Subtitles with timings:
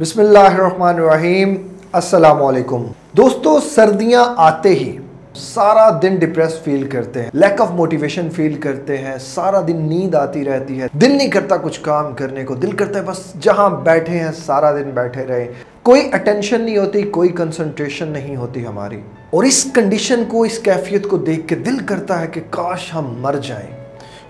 [0.00, 1.54] بسم اللہ الرحمن الرحیم
[1.92, 2.84] السلام علیکم
[3.16, 4.96] دوستو سردیاں آتے ہی
[5.36, 10.14] سارا دن ڈپریس فیل کرتے ہیں لیک آف موٹیویشن فیل کرتے ہیں سارا دن نیند
[10.14, 13.68] آتی رہتی ہے دل نہیں کرتا کچھ کام کرنے کو دل کرتا ہے بس جہاں
[13.82, 15.46] بیٹھے ہیں سارا دن بیٹھے رہے
[15.82, 21.08] کوئی اٹینشن نہیں ہوتی کوئی کنسنٹریشن نہیں ہوتی ہماری اور اس کنڈیشن کو اس کیفیت
[21.08, 23.79] کو دیکھ کے دل کرتا ہے کہ کاش ہم مر جائیں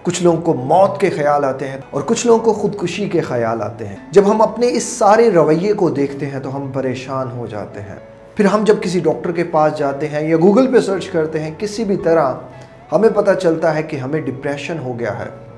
[0.03, 3.63] کچھ لوگوں کو موت کے خیال آتے ہیں اور کچھ لوگوں کو خودکشی کے خیال
[3.63, 7.46] آتے ہیں۔ جب ہم اپنے اس سارے رویے کو دیکھتے ہیں تو ہم پریشان ہو
[7.46, 7.96] جاتے ہیں۔
[8.35, 11.50] پھر ہم جب کسی ڈاکٹر کے پاس جاتے ہیں یا گوگل پہ سرچ کرتے ہیں،
[11.58, 12.32] کسی بھی طرح
[12.93, 15.50] ہمیں پتہ چلتا ہے کہ ہمیں ڈپریشن ہو گیا ہے۔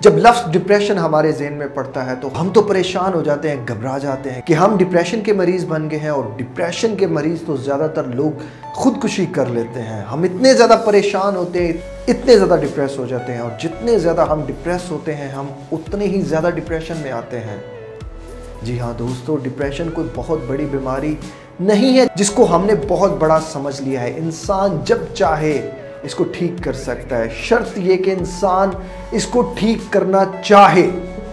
[0.00, 3.56] جب لفظ ڈپریشن ہمارے ذہن میں پڑتا ہے تو ہم تو پریشان ہو جاتے ہیں،
[3.68, 7.38] گھبرا جاتے ہیں کہ ہم ڈپریشن کے مریض بن گئے ہیں اور ڈپریشن کے مریض
[7.46, 8.42] تو زیادہ تر لوگ
[8.74, 11.72] خودکشی کر لیتے ہیں۔ ہم اتنے زیادہ پریشان ہوتے ہیں،
[12.08, 16.04] اتنے زیادہ ڈپریس ہو جاتے ہیں اور جتنے زیادہ ہم ڈپریس ہوتے ہیں، ہم اتنے
[16.04, 17.58] ہی زیادہ ڈپریشن میں آتے ہیں۔
[18.62, 21.14] جی ہاں دوستو ڈپریشن کوئی بہت بڑی بیماری
[21.60, 25.70] نہیں ہے جس کو ہم نے بہت بڑا سمجھ لیا ہے۔ انسان جب چاہے
[26.02, 28.70] اس کو ٹھیک کر سکتا ہے۔ شرط یہ کہ انسان
[29.10, 30.90] اس کو ٹھیک کرنا چاہے،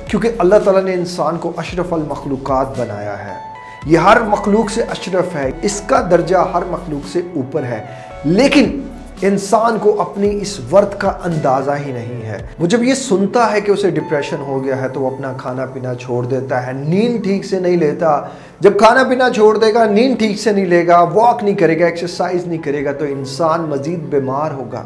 [0.08, 3.40] کیونکہ اللہ تعالیٰ نے انسان کو اشرف المخلوقات بنایا ہے۔
[3.86, 7.86] یہ ہر مخلوق سے اشرف ہے، اس کا درجہ ہر مخلوق سے اوپر ہے۔
[8.26, 8.82] لیکن
[9.22, 13.62] انسان کو اپنی اس ورد کا اندازہ ہی نہیں ہے۔ وہ جب یہ سنتا ہے
[13.62, 17.24] کہ اسے ڈپریشن ہو گیا ہے تو وہ اپنا کھانا پینا چھوڑ دیتا ہے۔ نیند
[17.24, 18.22] ٹھیک سے نہیں لیتا۔
[18.60, 21.80] جب کھانا پینا چھوڑ دے گا، نیند ٹھیک سے نہیں لے گا، واک نہیں کرے
[21.80, 24.86] گا ایکسرسائز نہیں کرے گا، تو انسان مزید بیمار ہوگا۔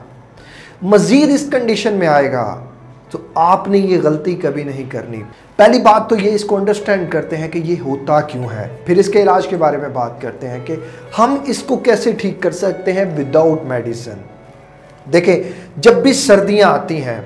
[0.81, 2.63] مزید اس کنڈیشن میں آئے گا۔
[3.10, 5.24] تو آپ نے یہ غلطی کبھی نہیں کرنی۔
[5.56, 8.98] پہلی بات تو یہ اس کو انڈرسٹینڈ کرتے ہیں کہ یہ ہوتا کیوں ہے۔ پھر
[8.98, 10.76] اس کے علاج کے بارے میں بات کرتے ہیں کہ
[11.20, 14.18] ہم اس کو کیسے ٹھیک کر سکتے ہیں وداؤٹ میڈیسن
[15.14, 15.44] دیکھیں،
[15.78, 17.22] جب بھی سردیاں آتی ہیں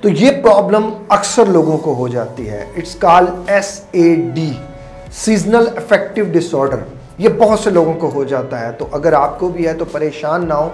[0.00, 4.52] تو یہ پرابلم اکثر لوگوں کو ہو جاتی ہے۔ It's call S A D
[5.12, 6.76] seasonal affective dish order
[7.18, 9.84] یہ بہت سے لوگوں کو ہو جاتا ہے۔ تو اگر آپ کو بھی ہے تو
[9.84, 10.68] پریشان نہ ہو۔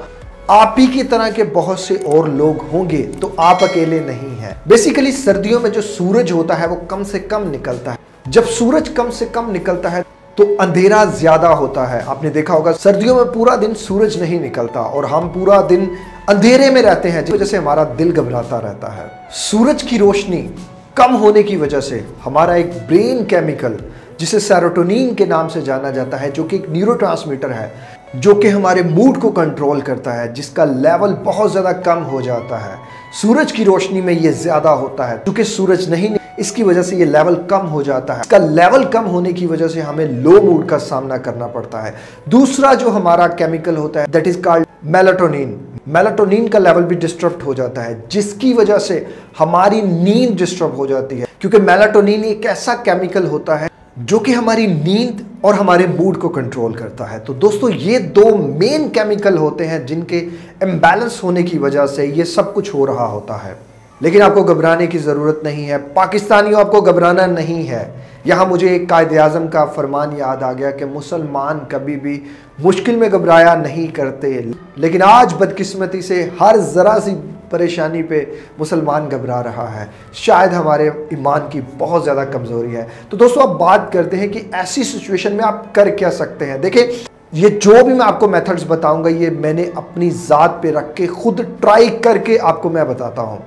[0.49, 4.43] آپ ہی کی طرح کے بہت سے اور لوگ ہوں گے تو آپ اکیلے نہیں
[4.43, 7.97] ہیں۔ بیسیکلی سردیوں میں جو سورج ہوتا ہے وہ کم سے کم نکلتا ہے۔
[8.27, 10.03] جب سورج کم سے کم نکلتا ہے
[10.34, 14.39] تو اندھیرا زیادہ ہوتا ہے۔ آپ نے دیکھا ہوگا سردیوں میں پورا دن سورج نہیں
[14.39, 15.84] نکلتا اور ہم پورا دن
[16.27, 20.49] اندھیرے میں رہتے ہیں، جس وجہ سے ہمارا دل گھبراتا رہتا ہے۔ سورج کی روشنی
[20.95, 23.73] کم ہونے کی وجہ سے ہمارا ایک برین کیمیکل
[24.19, 27.69] جسے سیروٹونین کے نام سے جانا جاتا ہے، جو کہ ایک نیورو ٹرانسمیٹر ہے،
[28.15, 32.21] جو کہ ہمارے موڈ کو کنٹرول کرتا ہے، جس کا لیول بہت زیادہ کم ہو
[32.21, 32.75] جاتا ہے۔
[33.22, 36.97] سورج کی روشنی میں یہ زیادہ ہوتا ہے کیونکہ سورج نہیں، اس کی وجہ سے
[36.97, 40.06] یہ لیول کم ہو جاتا ہے۔ اس کا لیول کم ہونے کی وجہ سے ہمیں
[40.06, 41.93] لو موڈ کا سامنا کرنا پڑتا ہے۔
[42.25, 45.56] دوسرا جو ہمارا کیمیکل ہوتا ہے دیٹ از کالڈ میلاٹونین
[45.87, 49.04] میلاٹونین کا لیول بھی ڈسٹربٹ ہو جاتا ہے، جس کی وجہ سے
[49.41, 53.66] ہماری نیند ڈسٹرب ہو جاتی ہے۔ کیونکہ میلاٹونین ایک ایسا کیمیکل ہوتا ہے
[53.97, 58.37] جو کہ ہماری نیند اور ہمارے موڈ کو کنٹرول کرتا ہے۔ تو دوستو، یہ دو
[58.37, 60.29] مین کیمیکل ہوتے ہیں جن کے
[60.61, 63.55] امبیلنس ہونے کی وجہ سے یہ سب کچھ ہو رہا ہوتا ہے۔
[64.01, 67.91] لیکن آپ کو گھبرانے کی ضرورت نہیں ہے، پاکستانیوں آپ کو گھبرانا نہیں ہے۔
[68.25, 72.25] یہاں مجھے ایک قائد اعظم کا فرمان یاد آ گیا کہ مسلمان کبھی بھی
[72.65, 74.41] مشکل میں گھبرایا نہیں کرتے۔
[74.77, 77.11] لیکن آج بدقسمتی سے ہر ذرا سی
[77.51, 78.25] پریشانی پہ
[78.59, 83.61] مسلمان گھبرا رہا ہے۔ شاید ہمارے ایمان کی بہت زیادہ کمزوری ہے۔ تو دوستو، اب
[83.61, 86.87] بات کرتے ہیں کہ ایسی سچویشن میں آپ کر کیا سکتے ہیں۔ دیکھیں،
[87.33, 90.73] یہ جو بھی میں آپ کو میتھڈز بتاؤں گا، یہ میں نے اپنی ذات پہ
[90.73, 93.39] رکھ کے خود ٹرائی کر کے آپ کو میں بتاتا ہوں۔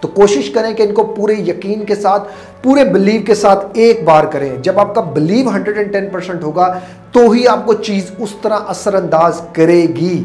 [0.00, 2.28] تو کوشش کریں کہ ان کو پورے یقین کے ساتھ،
[2.62, 6.42] پورے بلیو کے ساتھ ایک بار کریں۔ جب آپ کا believe hundred and ten percent
[6.42, 6.78] ہوگا،
[7.12, 10.24] تو ہی آپ کو چیز اس طرح اثر انداز کرے گی۔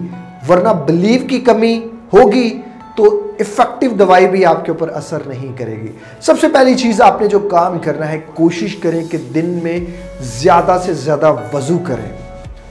[0.49, 2.61] ورنہ بلیو کی کمی ہوگی۔
[2.97, 7.01] تو افیکٹو دوائی بھی آپ کے اوپر اثر نہیں کرے گی۔ سب سے پہلی چیز
[7.01, 9.79] آپ نے جو کام کرنا ہے، کوشش کریں کہ دن میں
[10.21, 12.17] زیادہ سے زیادہ وضو کریں۔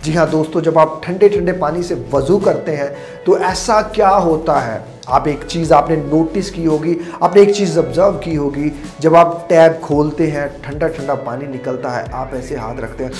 [0.03, 2.89] جی ہاں دوستو، جب آپ ٹھنڈے ٹھنڈے پانی سے وضو کرتے ہیں
[3.25, 7.43] تو ایسا کیا ہوتا ہے؟ آپ ایک چیز آپ نے نوٹس کی ہوگی، آپ نے
[7.43, 12.05] ایک چیز ابزرو کی ہوگی۔ جب آپ ٹیب کھولتے ہیں، ٹھنڈا ٹھنڈا پانی نکلتا ہے،
[12.13, 13.13] آپ ایسے ہاتھ رکھتے ہیں۔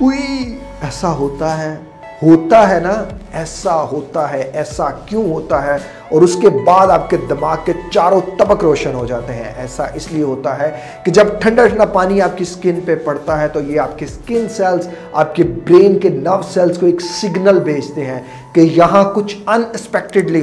[0.00, 1.76] اوئی ایسا ہوتا ہے۔
[2.22, 5.76] ہوتا ہے نا، ایسا ہوتا ہے، ایسا کیوں ہوتا ہے؟
[6.08, 9.84] اور اس کے بعد آپ کے دماغ کے چاروں طبق روشن ہو جاتے ہیں۔ ایسا
[9.94, 10.70] اس لیے ہوتا ہے
[11.04, 14.06] کہ جب ٹھنڈا ٹھنڈا پانی آپ کی سکن پہ پڑتا ہے تو یہ آپ کے
[14.06, 18.20] سکن سیلز آپ کے برین کے نرو سیلز کو ایک سگنل بھیجتے ہیں
[18.52, 19.62] کہ یہاں کچھ ان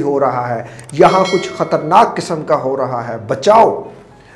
[0.02, 3.82] ہو رہا ہے، یہاں کچھ خطرناک قسم کا ہو رہا ہے۔ بچاؤ۔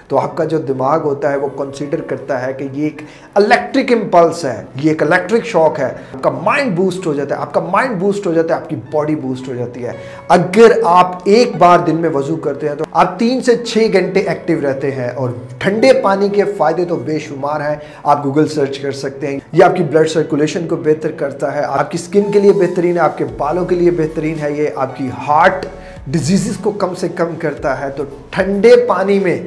[0.08, 3.02] تو آپ کا جو دماغ ہوتا ہے وہ کنسیڈر کرتا ہے کہ یہ ایک
[3.34, 7.40] الیکٹرک امپلس ہے، یہ ایک الیکٹرک شاک ہے۔ آپ کا مائنڈ بوسٹ ہو جاتا ہے،
[7.40, 9.92] آپ کا مائنڈ بوسٹ ہو جاتا ہے، آپ کی باڈی بوسٹ ہو جاتی ہے۔
[10.28, 14.20] اگر آپ ایک بار دن میں وضو کرتے ہیں تو آپ تین سے چھ گھنٹے
[14.20, 18.78] ایکٹیو رہتے ہیں اور ٹھنڈے پانی کے فائدے تو بے شمار ہیں۔ آپ گوگل سرچ
[18.78, 22.32] کر سکتے ہیں۔ یہ آپ کی بلڈ سرکولیشن کو بہتر کرتا ہے۔ آپ کی سکن
[22.32, 25.66] کے لیے بہترین ہے، آپ کے بالوں کے لیے بہترین ہے۔ یہ آپ کی ہارٹ
[26.06, 29.42] ڈیزیزز کو کم سے کم کرتا ہے۔ تو ٹھنڈے پانی میں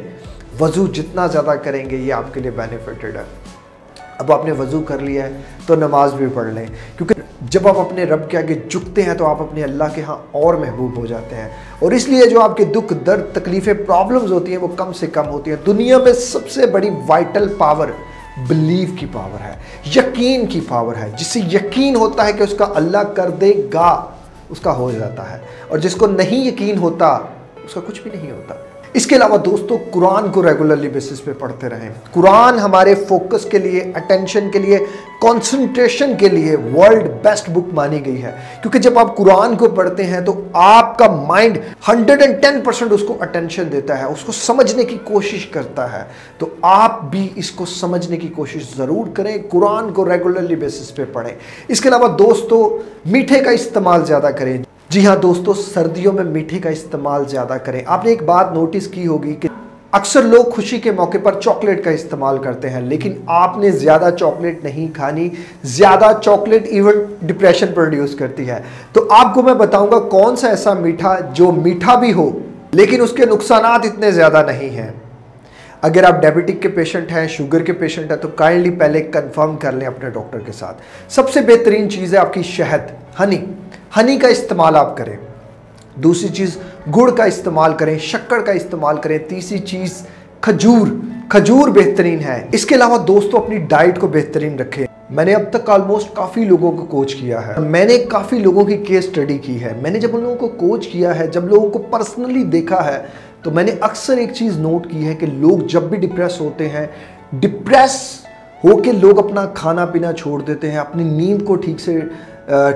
[0.60, 3.24] وضو جتنا زیادہ کریں گے، یہ آپ کے لیے بینیفٹڈ ہے۔
[4.18, 5.32] اب آپ نے وضو کر لیا ہے
[5.66, 6.66] تو نماز بھی پڑھ لیں۔
[6.98, 10.18] کیونکہ جب آپ اپنے رب کے آگے جھکتے ہیں تو آپ اپنے اللہ کے ہاں
[10.32, 14.32] اور محبوب ہو جاتے ہیں۔ اور اس لیے جو آپ کے دکھ، درد، تکلیفیں پرابلمز
[14.32, 17.88] ہوتی ہیں، وہ کم سے کم ہوتی ہیں۔ دنیا میں سب سے بڑی وائٹل پاور
[18.48, 19.54] بلیف کی پاور ہے،
[19.96, 23.54] یقین کی پاور ہے۔ جس سے یقین ہوتا ہے کہ اس کا اللہ کر دے
[23.74, 24.06] گا،
[24.50, 27.08] اس کا ہو جاتا ہے۔ اور جس کو نہیں یقین ہوتا،
[27.64, 28.56] اس کا کچھ بھی نہیں ہوتا۔
[28.94, 33.58] اس کے علاوہ دوستو، قرآن کو ریگولرلی بیسس پہ پڑھتے رہیں۔ قرآن ہمارے فوکس کے
[33.58, 34.78] لیے اٹینشن کے لیے
[35.22, 38.32] کانسنٹریشن کے لیے ورلڈ بیسٹ بک مانی گئی ہے۔
[38.62, 41.58] کیونکہ جب آپ قرآن کو پڑھتے ہیں تو آپ کا mind
[41.88, 45.94] hundred and ten percent اس کو اٹینشن دیتا ہے، اس کو سمجھنے کی کوشش کرتا
[45.94, 46.04] ہے۔
[46.38, 51.04] تو آپ بھی اس کو سمجھنے کی کوشش ضرور کریں، قرآن کو ریگولرلی بیسس پہ
[51.14, 51.36] پڑھیں۔
[51.68, 54.58] اس کے علاوہ دوستو، میٹھے کا استعمال زیادہ کریں۔
[54.90, 58.88] جی ہاں دوستو، سردیوں میں میٹھے کا استعمال زیادہ کریں۔ آپ نے ایک بات نوٹس
[58.88, 59.50] کی ہوگی کہ
[59.92, 64.10] اکثر لوگ خوشی کے موقع پر چاکلیٹ کا استعمال کرتے ہیں، لیکن آپ نے زیادہ
[64.20, 65.30] چاکلیٹ نہیں کھانی،
[65.64, 68.62] زیادہ چاکلیٹ ایون ڈپریشن پروڈیوس کرتی ہے۔
[68.94, 72.30] تو آپ کو میں بتاؤں گا کون سا ایسا میٹھا جو میٹھا بھی ہو،
[72.72, 74.92] لیکن اس کے نقصانات اتنے زیادہ نہیں ہیں۔
[75.82, 79.72] اگر آپ ڈیبیٹک کے پیشنٹ ہیں، شوگر کے پیشنٹ ہیں، تو کائنڈلی پہلے کنفرم کر
[79.72, 80.78] لیں اپنے ڈاکٹر کے ساتھ۔
[81.10, 83.46] سب سے بہترین چیز ہے آپ کی شہد ہنی
[83.98, 85.18] ہنی کا استعمال آپ کریں۔
[85.96, 86.58] دوسری چیز،
[86.96, 90.08] گڑ کا استعمال کریں، شکر کا استعمال کریں۔ تیسری چیز،
[90.42, 90.88] کھجور۔
[91.30, 95.42] کھجور بہترین ہے۔ اس کے علاوہ دوستو، اپنی ڈائٹ کو بہترین رکھیں۔ میں نے اب
[95.52, 99.38] تک آلموسٹ کافی لوگوں کو کوچ کیا ہے۔ میں نے کافی لوگوں کی کیس سٹڈی
[99.38, 102.44] کی ہے۔ میں نے جب ان لوگوں کو کوچ کیا ہے، جب لوگوں کو پرسنلی
[102.44, 103.04] دیکھا ہے
[103.44, 106.70] تو میں نے اکثر ایک چیز نوٹ کی ہے کہ لوگ جب بھی ڈپریس ہوتے
[106.70, 106.88] ہیں
[107.34, 108.22] ڈپریس
[108.64, 112.00] ہو کے لوگ اپنا کھانا پینا چھوڑ دیتے ہیں، اپنی نیند کو ٹھیک سے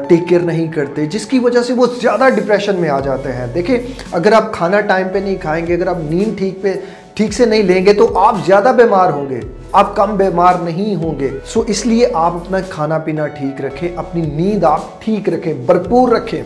[0.07, 3.47] ٹیک کیئر نہیں کرتے، جس کی وجہ سے وہ زیادہ ڈپریشن میں آ جاتے ہیں۔
[3.53, 3.77] دیکھیں،
[4.11, 6.73] اگر آپ کھانا ٹائم پہ نہیں کھائیں گے، اگر آپ نیند ٹھیک پہ،
[7.13, 9.39] ٹھیک سے نہیں لیں گے، تو آپ زیادہ بیمار ہوں گے۔
[9.71, 13.89] آپ کم بیمار نہیں ہوں گے۔ سو اس لیے آپ اپنا کھانا پینا ٹھیک رکھیں،
[13.95, 16.43] اپنی نیند آپ ٹھیک رکھیں، بھرپور رکھیں۔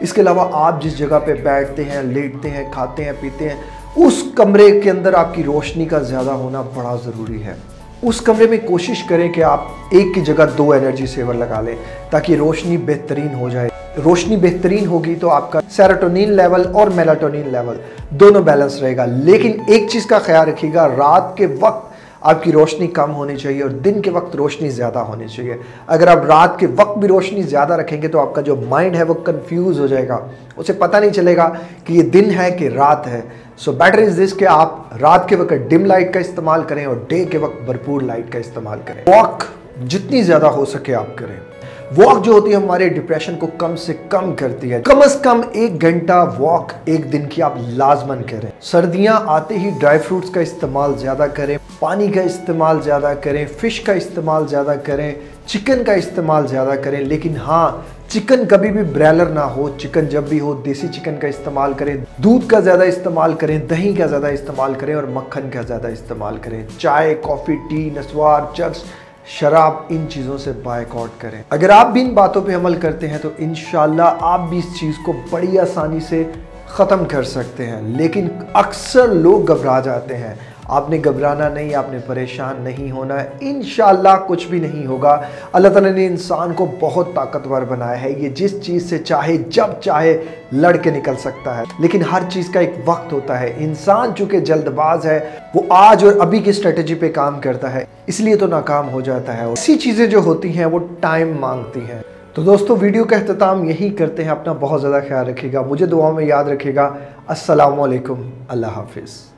[0.00, 3.56] اس کے علاوہ آپ جس جگہ پہ بیٹھتے ہیں، لیٹتے ہیں، کھاتے ہیں، پیتے ہیں،
[3.96, 7.54] اس کمرے کے اندر آپ کی روشنی کا زیادہ ہونا بڑا ضروری ہے۔
[8.02, 11.76] اس کمرے میں کوشش کریں کہ آپ ایک کی جگہ دو انرجی سیور لگا لیں
[12.10, 13.68] تاکہ روشنی بہترین ہو جائے۔
[14.04, 17.76] روشنی بہترین ہوگی تو آپ کا سیروٹونین لیول اور میلاٹونین لیول
[18.10, 21.87] دونوں بیلنس رہے گا۔ لیکن ایک چیز کا خیال رکھیے گا، رات کے وقت
[22.20, 25.56] آپ کی روشنی کم ہونی چاہیے اور دن کے وقت روشنی زیادہ ہونی چاہیے۔
[25.86, 28.96] اگر آپ رات کے وقت بھی روشنی زیادہ رکھیں گے تو آپ کا جو مائنڈ
[28.96, 30.26] ہے وہ کنفیوز ہو جائے گا۔
[30.56, 31.52] اسے پتہ نہیں چلے گا
[31.84, 33.20] کہ یہ دن ہے کہ رات ہے۔
[33.56, 36.96] سو بیٹر از دس کہ آپ رات کے وقت ڈم لائٹ کا استعمال کریں اور
[37.08, 39.44] ڈے کے وقت بھرپور لائٹ کا استعمال کریں۔ واک
[39.88, 41.57] جتنی زیادہ ہو سکے آپ کریں۔
[41.96, 45.40] واک جو ہوتی ہے ہمارے ڈپریشن کو کم سے کم کرتی ہے۔ کم از کم
[45.52, 50.40] ایک گھنٹہ واک ایک دن کی آپ لازمن کریں۔ سردیاں آتے ہی ڈرائی فروٹس کا
[50.40, 55.12] استعمال زیادہ کریں، پانی کا استعمال زیادہ کریں فش کا استعمال زیادہ کریں
[55.46, 57.70] چکن کا استعمال زیادہ کریں۔ لیکن ہاں
[58.08, 61.96] چکن کبھی بھی بریلر نہ ہو۔ چکن جب بھی ہو، دیسی چکن کا استعمال کریں۔
[62.16, 66.36] دودھ کا زیادہ استعمال کریں، دہی کا زیادہ استعمال کریں اور مکھن کا زیادہ استعمال
[66.42, 68.82] کریں۔ چائے کافی ٹی نسوار چرس
[69.30, 73.08] شراب ان چیزوں سے بائک آؤٹ کریں۔ اگر آپ بھی ان باتوں پہ عمل کرتے
[73.08, 76.24] ہیں تو انشاءاللہ آپ بھی اس چیز کو بڑی آسانی سے
[76.66, 80.34] ختم کر سکتے ہیں۔ لیکن اکثر لوگ گھبرا جاتے ہیں۔
[80.68, 85.22] آپ نے گھبرانا نہیں، آپ نے پریشان نہیں ہونا۔ انشاءاللہ کچھ بھی نہیں ہوگا۔
[85.52, 89.80] اللہ تعالیٰ نے انسان کو بہت طاقتور بنایا ہے۔ یہ جس چیز سے چاہے، جب
[89.80, 94.10] چاہے لڑ کے نکل سکتا ہے۔ لیکن ہر چیز کا ایک وقت ہوتا ہے۔ انسان
[94.16, 98.20] چونکہ جلد باز ہے، وہ آج اور ابھی کی اسٹریٹجی پہ کام کرتا ہے۔ اس
[98.20, 102.02] لیے تو ناکام ہو جاتا ہے۔ اسی چیزیں جو ہوتی ہیں، وہ ٹائم مانگتی ہیں۔
[102.34, 105.86] تو دوستو ویڈیو کا اختتام یہی کرتے ہیں۔ اپنا بہت زیادہ خیال رکھے گا۔ مجھے
[105.86, 106.94] دعاؤں میں یاد رکھے گا۔
[107.26, 109.37] السلام علیکم۔ اللہ حافظ۔